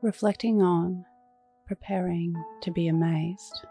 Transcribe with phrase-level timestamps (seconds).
[0.00, 1.04] Reflecting on,
[1.66, 3.66] preparing to be amazed.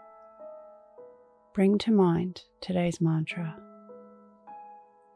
[1.54, 3.56] Bring to mind today's mantra.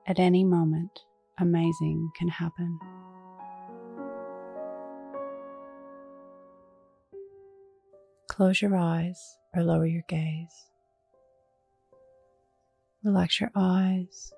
[0.06, 1.00] At any moment,
[1.38, 2.78] amazing can happen.
[8.30, 10.70] Close your eyes or lower your gaze.
[13.04, 14.32] Relax your eyes,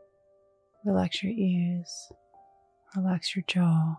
[0.84, 2.11] relax your ears,
[2.96, 3.95] relax your jaw.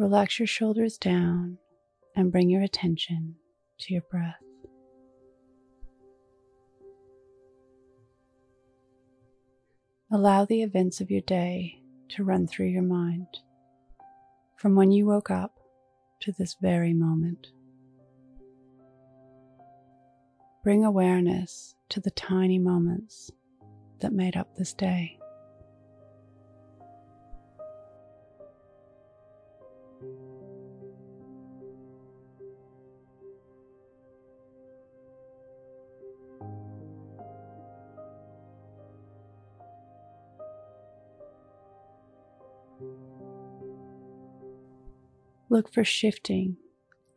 [0.00, 1.58] Relax your shoulders down
[2.16, 3.34] and bring your attention
[3.80, 4.42] to your breath.
[10.10, 11.82] Allow the events of your day
[12.16, 13.26] to run through your mind
[14.56, 15.60] from when you woke up
[16.20, 17.48] to this very moment.
[20.64, 23.30] Bring awareness to the tiny moments
[24.00, 25.19] that made up this day.
[45.52, 46.56] Look for shifting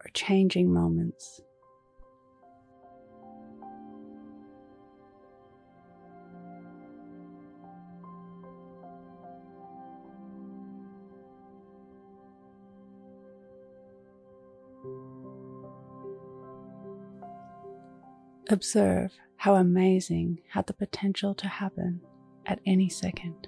[0.03, 1.39] or changing moments.
[18.49, 22.01] Observe how amazing had the potential to happen
[22.47, 23.47] at any second.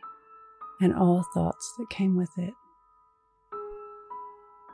[0.81, 2.53] and all thoughts that came with it.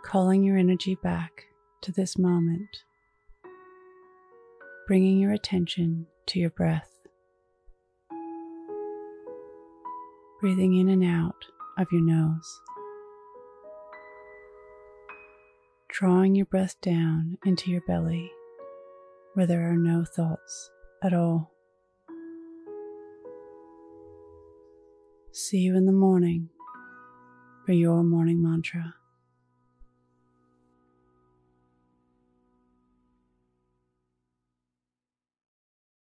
[0.06, 1.44] Calling your energy back
[1.82, 2.70] to this moment,
[4.88, 6.90] bringing your attention to your breath,
[10.40, 11.46] breathing in and out
[11.78, 12.62] of your nose,
[15.90, 18.32] drawing your breath down into your belly
[19.34, 20.72] where there are no thoughts
[21.04, 21.52] at all.
[25.40, 26.50] See you in the morning
[27.64, 28.96] for your morning mantra.